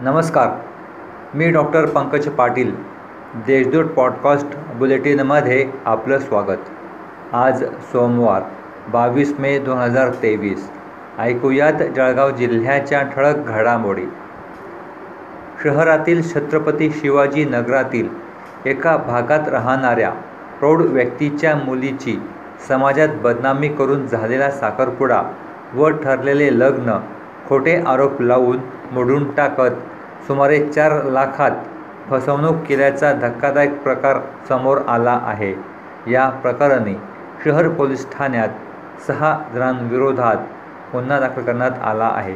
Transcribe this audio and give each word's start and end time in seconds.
नमस्कार 0.00 0.48
मी 1.34 1.50
doctor 1.50 1.86
Pankaj 1.86 2.28
Patil 2.28 2.74
Deshdoot 3.34 3.84
podcast 3.84 4.46
बुलेटिनमध्ये 4.74 5.70
आपलं 5.84 6.18
स्वागत. 6.18 6.56
आज 7.32 7.64
सोमवार 7.64 8.42
बावीस 8.88 9.34
मे 9.38 9.58
दोन 9.58 9.78
हजार 9.78 10.10
तेवीस. 10.22 10.70
ऐकूयात 11.18 11.72
जळगाव 11.96 12.30
जिल्ह्याच्या 12.30 13.02
ठळक 13.02 13.36
घडामोडी. 13.36 14.06
शहरातील 15.64 16.34
छत्रपती 16.34 16.90
शिवाजी 16.90 17.44
नगरातील 17.44 18.08
एका 18.66 18.96
भागात 18.96 19.48
राहणाऱ्या 19.48 20.10
प्रौढ 20.58 20.82
व्यक्तीच्या 20.82 21.56
मुलीची 21.56 22.22
समाजात 22.68 23.08
बदनामी 23.22 23.68
करून 23.68 24.06
झालेला 24.06 24.50
साखरपुडा 24.50 25.22
व 25.74 25.88
ठरलेले 25.88 26.58
लग्न 26.58 26.98
खोटे 27.48 27.76
आरोप 27.86 28.20
लावून 28.22 28.58
मोडून 28.92 29.30
टाकत 29.34 30.26
सुमारे 30.26 30.58
चार 30.66 31.02
लाखात 31.04 31.50
फसवणूक 32.10 32.56
केल्याचा 32.66 33.12
धक्कादायक 33.12 33.82
प्रकार 33.82 34.18
समोर 34.48 34.78
आला 34.88 35.18
आहे. 35.22 35.54
या 36.06 36.28
प्रकरणी 36.42 36.94
शहर 37.44 37.68
पोलीस 37.68 38.06
ठाण्यात 38.12 38.48
सहा 39.06 39.36
जणांविरोधात 39.54 40.36
गुन्हा 40.92 41.18
दाखल 41.20 41.42
करण्यात 41.42 41.82
आला 41.82 42.10
आहे. 42.14 42.34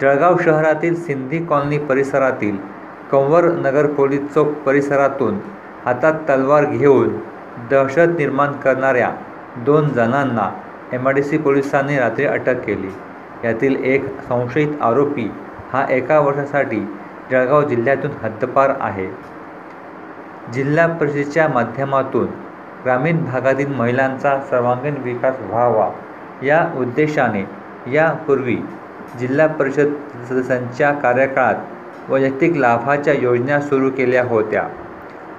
जळगाव 0.00 0.36
शहरातील 0.40 0.94
सिंधी 1.02 1.38
कॉलनी 1.44 1.78
परिसरातील 1.78 2.56
कंवर 3.12 3.44
नगर 3.44 3.86
पोलीस 3.86 4.32
चौक 4.34 4.52
परिसरातून 4.66 5.38
हातात 5.84 6.14
तलवार 6.28 6.64
घेऊन 6.64 7.18
दहशत 7.70 8.18
निर्माण 8.18 8.52
करणाऱ्या 8.52 9.10
दोन 9.56 9.88
जणांना 9.88 10.50
एम 10.92 11.08
आय 11.08 11.14
डी 11.14 11.22
सी 11.22 11.38
पोलिसांनी 11.38 11.98
रात्री 11.98 12.24
अटक 12.24 12.64
केली. 12.64 12.90
यातील 13.44 13.84
एक 13.84 14.04
संशयित 14.20 14.82
आरोपी 14.82 15.30
हा 15.72 15.84
एका 15.90 16.18
वर्षासाठी 16.20 16.80
जळगाव 17.30 17.62
जिल्ह्यातून 17.62 18.10
हद्दपार 18.22 18.72
आहे. 18.80 19.06
जिल्हा 20.52 20.86
परिषदेच्या 20.86 21.48
माध्यमातून 21.48 22.26
ग्रामीण 22.84 23.24
भागातील 23.24 23.74
महिलांचा 23.74 24.38
सर्वांगीण 24.40 24.94
विकास 25.04 25.34
व्हावा 25.40 25.90
या 26.42 26.66
उद्देशाने 26.76 27.44
यापूर्वी 27.92 28.56
जिल्हा 29.18 29.46
परिषद 29.46 29.92
सदस्यांच्या 30.28 30.92
कार्यकाळात 30.92 32.10
वैयक्तिक 32.10 32.56
लाभाच्या 32.56 33.14
योजना 33.14 33.60
सुरू 33.60 33.90
केल्या 33.90 34.24
होत्या. 34.24 34.62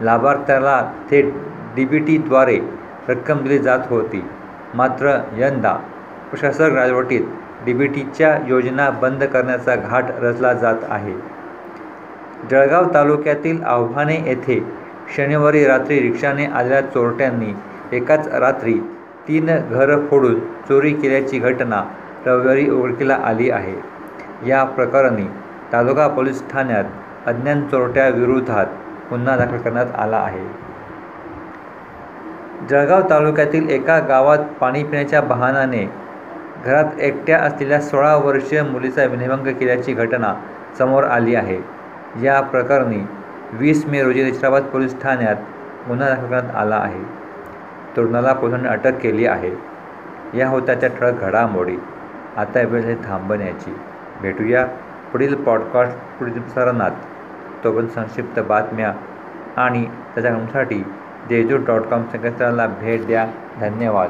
लाभार्थ्याला 0.01 0.81
थेट 1.11 1.33
डी 1.75 1.85
बी 1.85 1.99
टीद्वारे 1.99 2.59
रक्कम 3.09 3.37
दिली 3.37 3.59
जात 3.59 3.79
होती. 3.89 4.23
मात्र 4.75 5.17
यंदा 5.37 5.73
प्रशासक 6.29 6.73
राजवटीत 6.73 7.25
डी 7.65 7.73
बी 7.73 7.87
टीच्या 7.87 8.37
योजना 8.47 8.89
बंद 8.89 9.23
करण्याचा 9.23 9.75
घाट 9.75 10.05
रचला 10.19 10.53
जात 10.53 10.75
आहे. 10.89 11.13
जळगाव 12.51 12.93
तालुक्यातील 12.93 13.63
आव्हाने 13.63 14.15
येथे 14.25 14.59
शनिवारी 15.15 15.65
रात्री 15.65 15.99
रिक्षाने 15.99 16.45
आलेल्या 16.45 16.81
चोरट्यांनी 16.81 17.53
एकाच 17.91 18.27
रात्री 18.27 18.73
तीन 19.27 19.45
घरं 19.45 20.07
फोडून 20.07 20.39
चोरी 20.39 20.93
केल्याची 20.93 21.39
घटना 21.39 21.83
रविवारी 22.25 22.69
उघडकीला 22.69 23.17
आली 23.23 23.49
आहे. 23.49 23.75
या 24.45 24.63
प्रकरणी 24.63 25.25
तालुका 25.73 26.07
पोलीस 26.07 26.43
ठाण्यात 26.49 26.83
अज्ञान 27.25 27.67
चोरट्याविरोधात 27.67 28.65
गुन्हा 29.09 29.35
दाखल 29.37 29.57
करण्यात 29.57 29.85
आला 29.95 30.17
आहे. 30.17 30.45
जळगाव 32.69 33.01
तालुक्यातील 33.09 33.69
एका 33.69 33.99
गावात 33.99 34.37
पाणी 34.59 34.83
पिण्याच्या 34.83 35.21
बहानाने 35.21 36.00
घरात 36.65 36.99
एकट्या 36.99 37.39
असलेल्या 37.39 37.81
सोळा 37.81 38.15
वर्षीय 38.15 38.63
मुलीचा 38.63 39.03
विनयभंग 39.03 39.47
केल्याची 39.47 39.93
घटना 39.93 40.33
समोर 40.77 41.03
आली 41.03 41.35
आहे. 41.35 41.59
या 42.23 42.41
प्रकरणी 42.41 43.07
वीस 43.53 43.85
मे 43.85 44.03
रोजी 44.03 44.23
नशिराबाद 44.23 44.63
पोलीस 44.63 45.01
ठाण्यात 45.01 45.35
गुन्हा 45.87 46.09
दाखल 46.09 46.21
करण्यात 46.21 46.55
आला 46.55 46.75
आहे. 46.75 47.03
तरुणाला 47.97 48.33
पोलिसांनी 48.33 48.67
अटक 48.67 48.99
केली 48.99 49.25
आहे. 49.25 49.51
या 50.37 50.47
होत्या 50.47 50.75
त्या 50.75 50.89
ठळक 50.99 51.21
घडामोडी 51.21 51.77
आता 52.37 52.61
वेळ 52.61 52.81
हे 52.81 52.95
थांबण्याची. 52.95 53.75
भेटूया 54.21 54.65
पुढील 55.11 55.35
पॉडकास्ट 55.35 55.97
पुढील 55.97 56.33
प्रसारणात. 56.33 56.91
तोपर्यंत 57.63 57.89
संक्षिप्त 57.89 58.39
बातम्या 58.39 58.93
आणि 59.57 59.85
त्याच्यासाठी 59.85 60.83
देजू 61.29 61.57
डॉट 61.57 61.81
कॉम 61.81 62.03
संकेतस्थळाला 62.03 62.67
भेट 62.67 63.05
द्या. 63.05 63.27
धन्यवाद. 63.59 64.09